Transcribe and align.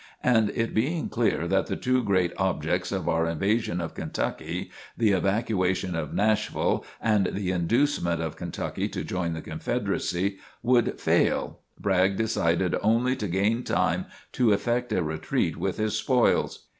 And 0.23 0.49
it 0.55 0.73
being 0.73 1.09
clear 1.09 1.47
that 1.47 1.67
the 1.67 1.75
two 1.75 2.03
great 2.03 2.33
objects 2.39 2.91
of 2.91 3.07
our 3.07 3.27
invasion 3.27 3.79
of 3.79 3.93
Kentucky 3.93 4.71
the 4.97 5.11
evacuation 5.11 5.95
of 5.95 6.11
Nashville 6.11 6.83
and 6.99 7.27
the 7.27 7.51
inducement 7.51 8.19
of 8.19 8.35
Kentucky 8.35 8.87
to 8.89 9.03
join 9.03 9.33
the 9.33 9.41
Confederacy 9.43 10.39
would 10.63 10.99
fail, 10.99 11.59
Bragg 11.79 12.17
decided 12.17 12.75
only 12.81 13.15
to 13.15 13.27
gain 13.27 13.61
time 13.63 14.07
to 14.31 14.53
effect 14.53 14.91
a 14.91 15.03
retreat 15.03 15.55
with 15.55 15.77
his 15.77 15.95
spoils. 15.95 16.65